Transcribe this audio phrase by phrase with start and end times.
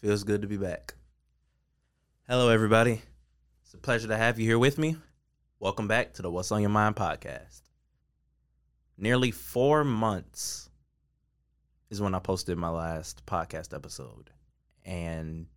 [0.00, 0.94] Feels good to be back.
[2.26, 3.02] Hello, everybody.
[3.62, 4.96] It's a pleasure to have you here with me.
[5.58, 7.60] Welcome back to the What's on Your Mind podcast.
[8.96, 10.70] Nearly four months
[11.90, 14.30] is when I posted my last podcast episode.
[14.86, 15.48] And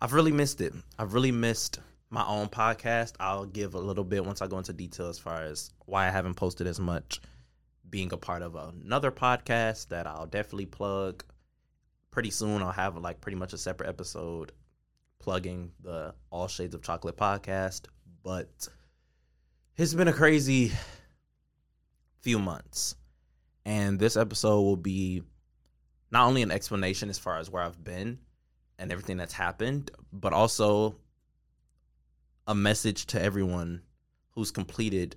[0.00, 0.72] I've really missed it.
[0.98, 3.12] I've really missed my own podcast.
[3.20, 6.10] I'll give a little bit once I go into detail as far as why I
[6.10, 7.20] haven't posted as much.
[7.90, 11.24] Being a part of another podcast that I'll definitely plug
[12.18, 12.62] pretty soon.
[12.62, 14.50] I'll have like pretty much a separate episode
[15.20, 17.82] plugging the All Shades of Chocolate podcast.
[18.24, 18.66] But
[19.76, 20.72] it's been a crazy
[22.22, 22.96] few months.
[23.64, 25.22] And this episode will be
[26.10, 28.18] not only an explanation as far as where I've been
[28.80, 30.96] and everything that's happened, but also
[32.48, 33.80] a message to everyone
[34.30, 35.14] who's completed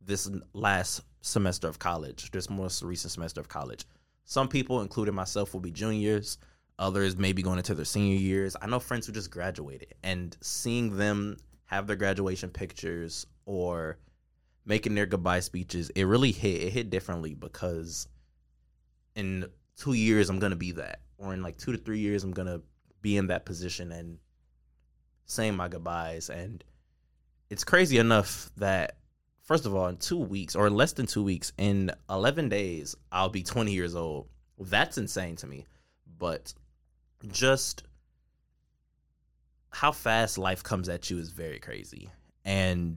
[0.00, 3.84] this last semester of college, this most recent semester of college.
[4.24, 6.38] Some people, including myself, will be juniors.
[6.78, 8.56] Others may be going into their senior years.
[8.60, 13.98] I know friends who just graduated, and seeing them have their graduation pictures or
[14.64, 16.62] making their goodbye speeches, it really hit.
[16.62, 18.08] It hit differently because
[19.14, 21.00] in two years, I'm to be that.
[21.18, 22.62] Or in like two to three years, I'm to
[23.02, 24.18] be in that position and
[25.26, 26.30] saying my goodbyes.
[26.30, 26.64] And
[27.50, 28.96] it's crazy enough that
[29.44, 33.28] first of all, in two weeks or less than two weeks, in 11 days, I'll
[33.28, 34.28] be 20 years old.
[34.58, 35.66] That's insane to me.
[36.18, 36.52] But
[37.30, 37.84] just
[39.70, 42.10] how fast life comes at you is very crazy.
[42.44, 42.96] And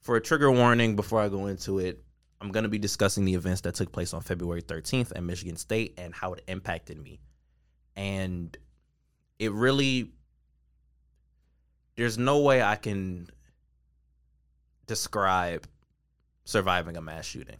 [0.00, 2.02] for a trigger warning before I go into it,
[2.40, 5.56] I'm going to be discussing the events that took place on February 13th at Michigan
[5.56, 7.20] State and how it impacted me.
[7.94, 8.56] And
[9.38, 10.12] it really,
[11.96, 13.28] there's no way I can
[14.92, 15.66] describe
[16.44, 17.56] surviving a mass shooting.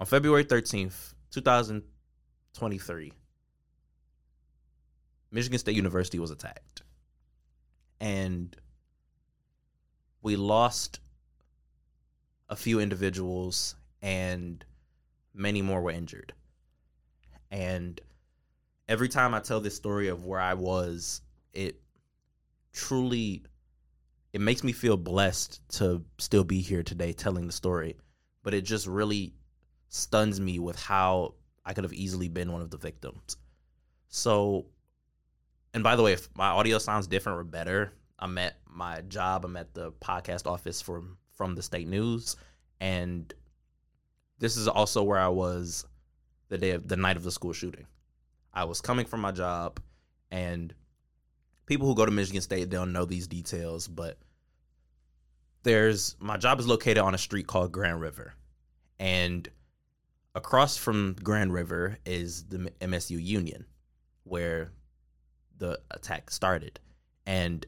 [0.00, 3.12] On February 13th, 2023,
[5.30, 6.82] Michigan State University was attacked.
[8.00, 8.56] And
[10.22, 10.98] we lost
[12.48, 14.64] a few individuals and
[15.32, 16.32] many more were injured.
[17.52, 18.00] And
[18.88, 21.20] every time I tell this story of where I was,
[21.52, 21.80] it
[22.72, 23.44] truly
[24.32, 27.96] it makes me feel blessed to still be here today telling the story,
[28.42, 29.34] but it just really
[29.88, 31.34] stuns me with how
[31.64, 33.36] I could have easily been one of the victims.
[34.08, 34.66] So,
[35.74, 39.44] and by the way, if my audio sounds different or better, I'm at my job.
[39.44, 42.36] I'm at the podcast office from from the state news,
[42.80, 43.32] and
[44.38, 45.84] this is also where I was
[46.48, 47.86] the day of the night of the school shooting.
[48.52, 49.80] I was coming from my job,
[50.30, 50.74] and
[51.72, 54.18] people who go to Michigan State don't know these details, but
[55.62, 58.34] there's my job is located on a street called Grand River,
[58.98, 59.48] and
[60.34, 63.64] across from Grand River is the MSU Union,
[64.24, 64.70] where
[65.56, 66.78] the attack started,
[67.24, 67.64] and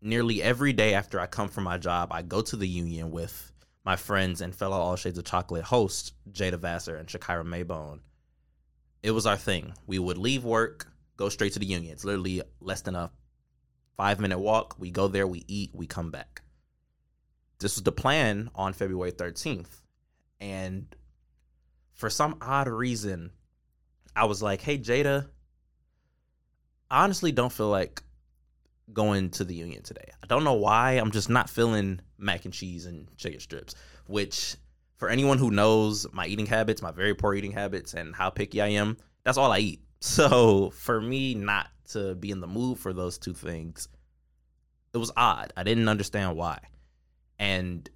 [0.00, 3.52] nearly every day after I come from my job, I go to the Union with
[3.84, 7.98] my friends and fellow All Shades of Chocolate hosts Jada Vassar and Shakira Maybone.
[9.02, 9.72] It was our thing.
[9.88, 10.86] We would leave work
[11.18, 11.92] go straight to the Union.
[11.92, 13.10] It's literally less than a
[13.98, 14.76] five minute walk.
[14.78, 16.40] We go there, we eat, we come back.
[17.58, 19.82] This was the plan on February 13th.
[20.40, 20.94] And
[21.92, 23.32] for some odd reason,
[24.14, 25.28] I was like, hey, Jada,
[26.90, 28.02] I honestly don't feel like
[28.92, 30.12] going to the Union today.
[30.22, 30.92] I don't know why.
[30.92, 33.74] I'm just not feeling mac and cheese and chicken strips,
[34.06, 34.56] which
[34.96, 38.60] for anyone who knows my eating habits, my very poor eating habits, and how picky
[38.60, 39.80] I am, that's all I eat.
[40.00, 43.88] So for me not to be in the mood for those two things,
[44.92, 45.52] it was odd.
[45.56, 46.58] I didn't understand why.
[47.38, 47.88] And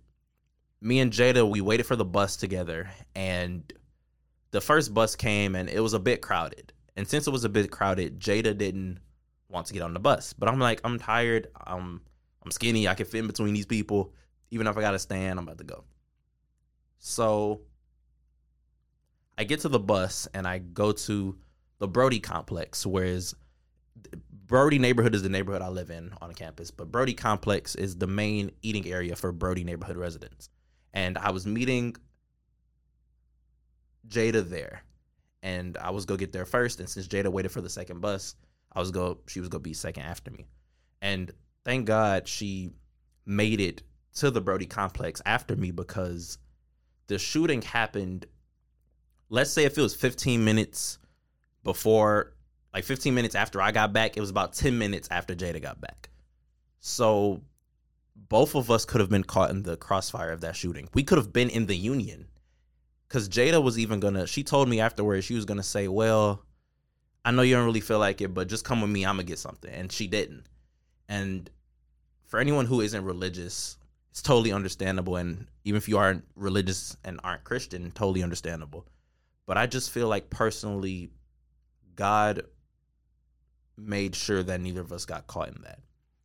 [0.80, 3.72] me and Jada, we waited for the bus together, and
[4.50, 6.72] the first bus came, and it was a bit crowded.
[6.96, 8.98] And since it was a bit crowded, Jada didn't
[9.48, 10.32] want to get on the bus.
[10.32, 11.48] But I'm like, I'm tired.
[11.66, 12.00] I'm
[12.44, 12.88] I'm skinny.
[12.88, 14.12] I can fit in between these people.
[14.50, 15.84] Even if I gotta stand, I'm about to go.
[16.98, 17.62] So
[19.38, 21.37] I get to the bus and I go to
[21.82, 23.34] the Brody complex, whereas
[24.46, 28.06] Brody neighborhood is the neighborhood I live in on campus, but Brody complex is the
[28.06, 30.49] main eating area for Brody neighborhood residents.
[30.94, 31.96] And I was meeting
[34.06, 34.84] Jada there,
[35.43, 36.79] and I was go get there first.
[36.79, 38.37] And since Jada waited for the second bus,
[38.73, 40.46] I was go she was gonna be second after me.
[41.00, 41.32] And
[41.64, 42.70] thank God she
[43.26, 43.82] made it
[44.19, 46.38] to the Brody complex after me because
[47.08, 48.26] the shooting happened.
[49.31, 51.00] Let's say if it was 15 minutes
[51.64, 52.35] before
[52.73, 54.17] like 15 minutes after I got back.
[54.17, 56.09] It was about 10 minutes after Jada got back.
[56.81, 57.43] So
[58.29, 60.88] both of us could have been caught in the crossfire of that shooting.
[60.94, 62.26] We could have been in the union
[63.09, 64.26] because Jada was even gonna.
[64.26, 66.44] She told me afterwards she was gonna say, "Well,
[67.25, 69.05] I know you don't really feel like it, but just come with me.
[69.05, 70.47] I'm gonna get something." And she didn't.
[71.08, 71.50] And
[72.25, 73.76] for anyone who isn't religious,
[74.11, 75.17] it's totally understandable.
[75.17, 78.87] And even if you aren't religious and aren't Christian, totally understandable.
[79.47, 81.11] But I just feel like personally,
[81.94, 82.43] God
[83.77, 85.81] made sure that neither of us got caught in that.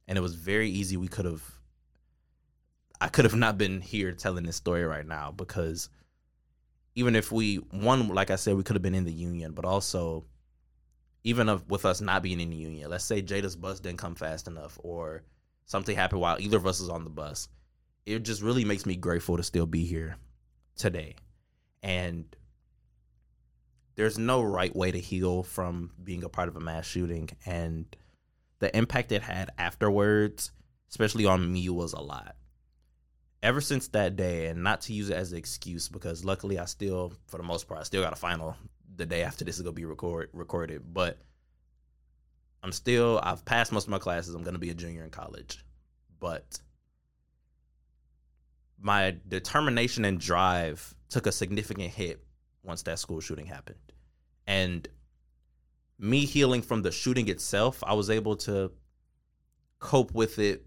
[0.07, 0.97] And it was very easy.
[0.97, 1.43] We could have,
[3.01, 5.89] I could have not been here telling this story right now because
[6.95, 9.65] even if we, one, like I said, we could have been in the union, but
[9.65, 10.25] also,
[11.23, 14.15] even of, with us not being in the union, let's say Jada's bus didn't come
[14.15, 15.23] fast enough or
[15.65, 17.49] something happened while either of us is on the bus.
[18.05, 20.15] It just really makes me grateful to still be here
[20.77, 21.15] today.
[21.83, 22.33] And
[23.97, 27.29] there's no right way to heal from being a part of a mass shooting.
[27.45, 27.85] And
[28.59, 30.51] the impact it had afterwards
[30.89, 32.35] especially on me was a lot.
[33.43, 36.65] Ever since that day and not to use it as an excuse because luckily i
[36.65, 38.55] still for the most part i still got a final
[38.95, 40.93] the day after this is going to be record, recorded.
[40.93, 41.19] But
[42.63, 44.33] i'm still i've passed most of my classes.
[44.33, 45.63] I'm going to be a junior in college.
[46.19, 46.59] But
[48.79, 52.23] my determination and drive took a significant hit
[52.67, 53.79] once that school shooting happened.
[54.45, 54.87] And
[55.99, 58.71] me healing from the shooting itself, I was able to
[59.79, 60.65] cope with it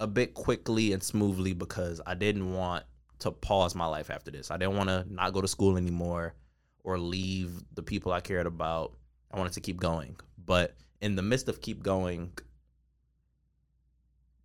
[0.00, 2.84] a bit quickly and smoothly because I didn't want
[3.20, 4.50] to pause my life after this.
[4.50, 6.34] I didn't want to not go to school anymore
[6.84, 8.96] or leave the people I cared about.
[9.32, 10.16] I wanted to keep going.
[10.44, 12.32] But in the midst of keep going,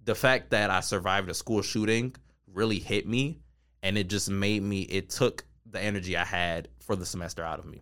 [0.04, 2.16] the fact that I survived a school shooting
[2.52, 3.40] really hit me
[3.82, 7.60] and it just made me it took the energy I had for the semester out
[7.60, 7.82] of me.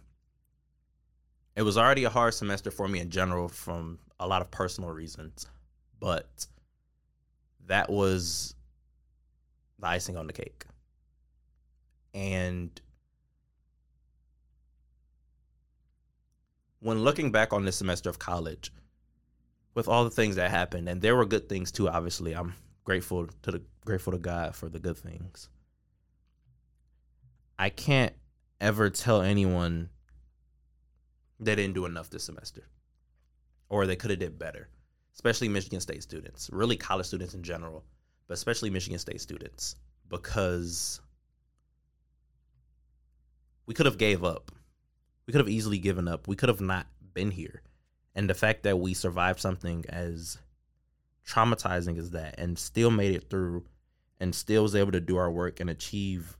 [1.56, 4.90] It was already a hard semester for me in general from a lot of personal
[4.90, 5.46] reasons,
[6.00, 6.48] but
[7.68, 8.56] that was
[9.80, 10.66] the icing on the cake.
[12.14, 12.82] And
[16.80, 18.72] when looking back on this semester of college,
[19.74, 23.28] with all the things that happened, and there were good things too, obviously, I'm grateful
[23.44, 25.50] to the grateful to God for the good things.
[27.62, 28.14] I can't
[28.60, 29.90] ever tell anyone
[31.40, 32.64] they didn't do enough this semester
[33.70, 34.68] or they could have did better
[35.16, 37.84] especially michigan state students really college students in general
[38.28, 39.76] but especially michigan state students
[40.10, 41.02] because
[43.66, 44.52] we could have gave up.
[45.26, 46.28] We could have easily given up.
[46.28, 47.62] We could have not been here.
[48.14, 50.38] And the fact that we survived something as
[51.26, 53.64] traumatizing as that and still made it through
[54.20, 56.38] and still was able to do our work and achieve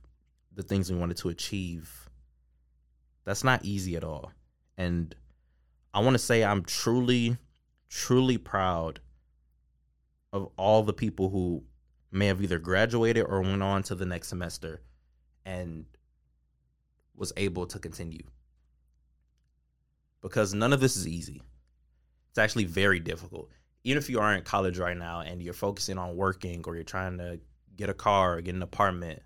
[0.54, 2.10] the things we wanted to achieve,
[3.24, 4.32] that's not easy at all.
[4.76, 5.14] And
[5.94, 7.36] I want to say I'm truly,
[7.88, 9.00] truly proud
[10.32, 11.62] of all the people who
[12.10, 14.80] may have either graduated or went on to the next semester
[15.44, 15.84] and
[17.14, 18.22] was able to continue.
[20.20, 21.42] Because none of this is easy.
[22.30, 23.50] It's actually very difficult.
[23.84, 26.84] Even if you are in college right now and you're focusing on working or you're
[26.84, 27.40] trying to
[27.76, 29.22] get a car or get an apartment,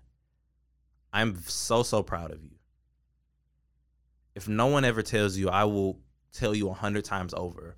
[1.13, 2.51] I'm so so proud of you.
[4.35, 5.99] If no one ever tells you, I will
[6.31, 7.75] tell you a hundred times over,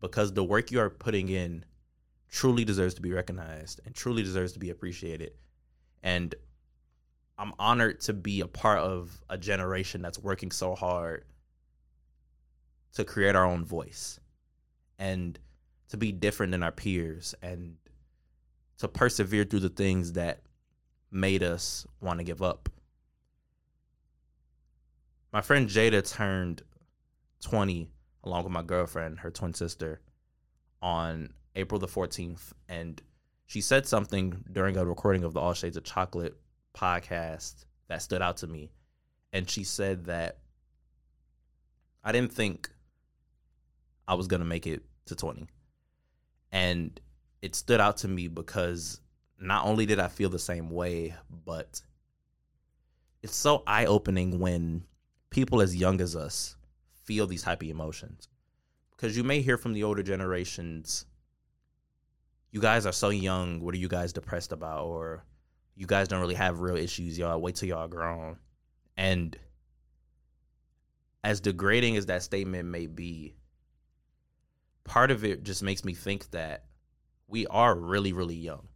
[0.00, 1.64] because the work you are putting in
[2.30, 5.32] truly deserves to be recognized and truly deserves to be appreciated.
[6.02, 6.34] And
[7.38, 11.24] I'm honored to be a part of a generation that's working so hard
[12.94, 14.18] to create our own voice
[14.98, 15.38] and
[15.88, 17.76] to be different than our peers and
[18.78, 20.42] to persevere through the things that
[21.10, 22.68] made us want to give up.
[25.32, 26.62] My friend Jada turned
[27.42, 27.90] 20
[28.24, 30.00] along with my girlfriend, her twin sister,
[30.82, 32.52] on April the 14th.
[32.68, 33.00] And
[33.46, 36.36] she said something during a recording of the All Shades of Chocolate
[36.76, 38.70] podcast that stood out to me.
[39.32, 40.38] And she said that
[42.04, 42.70] I didn't think
[44.06, 45.46] I was going to make it to 20.
[46.52, 46.98] And
[47.42, 49.00] it stood out to me because
[49.40, 51.14] not only did I feel the same way,
[51.44, 51.80] but
[53.22, 54.84] it's so eye opening when
[55.30, 56.56] people as young as us
[57.04, 58.28] feel these type of emotions.
[58.90, 61.06] Because you may hear from the older generations,
[62.50, 64.86] you guys are so young, what are you guys depressed about?
[64.86, 65.24] Or
[65.76, 67.40] you guys don't really have real issues, y'all.
[67.40, 68.38] Wait till y'all grown.
[68.96, 69.38] And
[71.22, 73.36] as degrading as that statement may be,
[74.82, 76.64] part of it just makes me think that
[77.28, 78.66] we are really, really young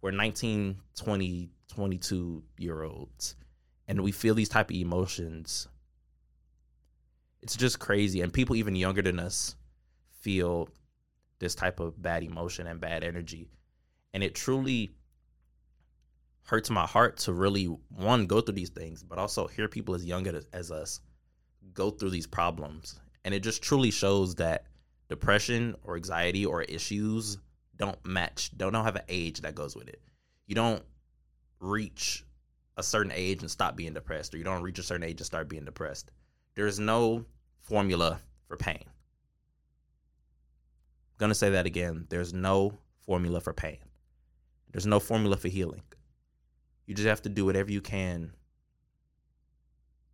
[0.00, 3.36] we're 19 20 22 year olds
[3.88, 5.68] and we feel these type of emotions
[7.42, 9.56] it's just crazy and people even younger than us
[10.20, 10.68] feel
[11.38, 13.48] this type of bad emotion and bad energy
[14.14, 14.94] and it truly
[16.46, 20.04] hurts my heart to really one go through these things, but also hear people as
[20.04, 21.00] young as, as us
[21.74, 23.00] go through these problems.
[23.24, 24.66] And it just truly shows that
[25.08, 27.38] depression or anxiety or issues
[27.76, 30.00] don't match, don't, don't have an age that goes with it.
[30.46, 30.82] You don't
[31.60, 32.24] reach
[32.76, 35.26] a certain age and stop being depressed, or you don't reach a certain age and
[35.26, 36.10] start being depressed.
[36.54, 37.24] There's no
[37.60, 38.84] formula for pain.
[38.84, 38.90] I'm
[41.18, 42.06] gonna say that again.
[42.08, 43.78] There's no formula for pain.
[44.72, 45.82] There's no formula for healing.
[46.86, 48.32] You just have to do whatever you can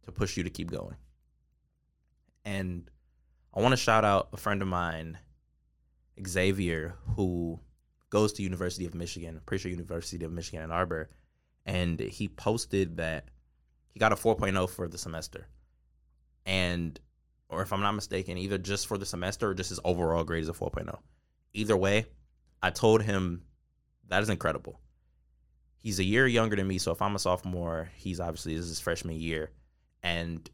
[0.04, 0.96] to push you to keep going.
[2.44, 2.90] And
[3.54, 5.18] I want to shout out a friend of mine,
[6.26, 7.60] Xavier, who
[8.10, 11.10] goes to University of Michigan, pretty sure University of Michigan Ann Arbor,
[11.64, 13.28] and he posted that
[13.88, 15.48] he got a 4.0 for the semester.
[16.44, 16.98] And
[17.48, 20.42] or if I'm not mistaken, either just for the semester or just his overall grade
[20.42, 20.98] is a 4.0.
[21.52, 22.06] Either way,
[22.62, 23.42] I told him
[24.08, 24.80] that is incredible.
[25.78, 28.70] He's a year younger than me, so if I'm a sophomore, he's obviously this is
[28.70, 29.50] his freshman year.
[30.02, 30.48] And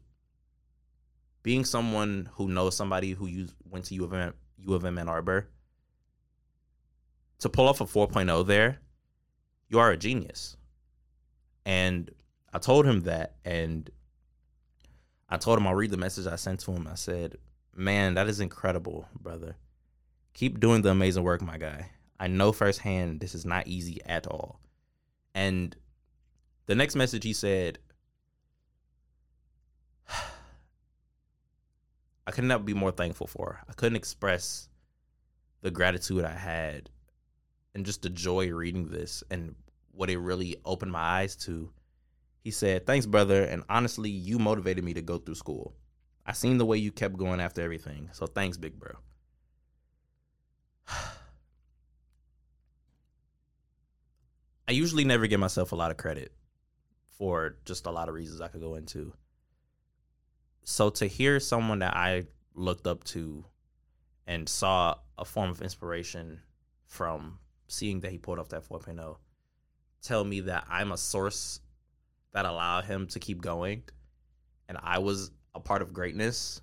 [1.43, 4.33] being someone who knows somebody who you went to U of M,
[4.69, 5.47] U of M Ann Arbor,
[7.39, 8.79] to pull off a 4.0 there,
[9.67, 10.57] you are a genius.
[11.65, 12.11] And
[12.53, 13.89] I told him that, and
[15.29, 16.87] I told him I'll read the message I sent to him.
[16.87, 17.37] I said,
[17.75, 19.55] Man, that is incredible, brother.
[20.33, 21.91] Keep doing the amazing work, my guy.
[22.19, 24.59] I know firsthand this is not easy at all.
[25.33, 25.75] And
[26.65, 27.79] the next message he said,
[32.29, 33.59] I could not be more thankful for.
[33.67, 34.69] I couldn't express
[35.61, 36.91] the gratitude I had
[37.73, 39.55] and just the joy reading this and
[39.93, 41.71] what it really opened my eyes to.
[42.43, 43.45] He said, Thanks, brother.
[43.45, 45.73] And honestly, you motivated me to go through school.
[46.23, 48.09] I seen the way you kept going after everything.
[48.11, 48.91] So thanks, big bro.
[54.67, 56.31] I usually never give myself a lot of credit
[57.17, 59.13] for just a lot of reasons I could go into.
[60.69, 63.43] So to hear someone that I looked up to
[64.27, 66.41] and saw a form of inspiration
[66.85, 69.17] from seeing that he pulled off that 4.0
[70.03, 71.59] tell me that I'm a source
[72.33, 73.81] that allowed him to keep going
[74.67, 76.61] and I was a part of greatness,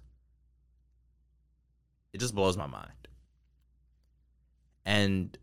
[2.13, 3.09] it just blows my mind.
[4.85, 5.37] And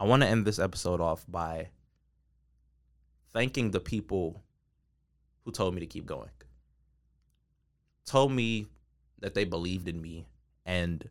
[0.00, 1.68] I want to end this episode off by
[3.32, 4.42] thanking the people
[5.44, 6.30] who told me to keep going.
[8.08, 8.66] Told me
[9.20, 10.26] that they believed in me
[10.64, 11.06] and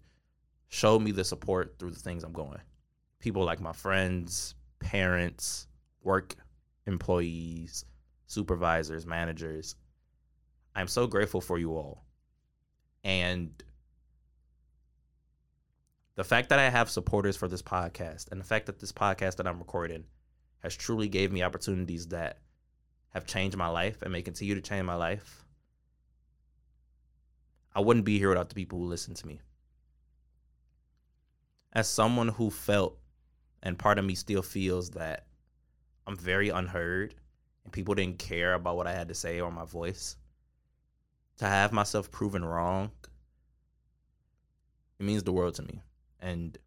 [0.68, 2.60] showed me the support through the things I'm going.
[3.20, 5.68] People like my friends, parents,
[6.02, 6.34] work
[6.88, 7.86] employees,
[8.26, 9.76] supervisors, managers.
[10.76, 12.04] I'm so grateful for you all.
[13.04, 13.52] And
[16.16, 19.36] the fact that I have supporters for this podcast and the fact that this podcast
[19.36, 20.06] that I'm recording
[20.64, 22.40] has truly gave me opportunities that
[23.10, 25.44] have changed my life and may continue to change my life.
[27.78, 29.40] I wouldn't be here without the people who listen to me.
[31.74, 32.98] As someone who felt
[33.62, 35.28] and part of me still feels that
[36.08, 37.14] I'm very unheard
[37.64, 40.18] and people didn't care about what I had to say or my voice,
[41.38, 42.90] to have myself proven wrong,
[45.00, 45.84] it means the world to me.
[46.20, 46.58] And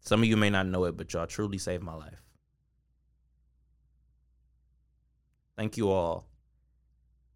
[0.00, 2.22] some of you may not know it, but y'all truly saved my life.
[5.58, 6.29] Thank you all.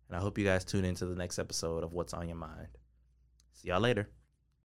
[0.08, 2.68] And I hope you guys tune into the next episode of What's on Your Mind.
[3.52, 4.08] See y'all later.